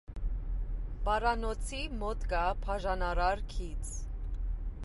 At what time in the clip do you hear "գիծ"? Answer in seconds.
3.55-3.97